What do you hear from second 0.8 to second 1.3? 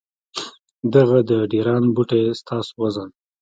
دغه